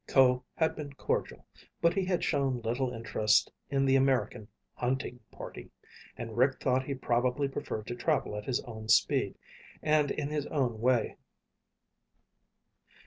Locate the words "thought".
6.59-6.85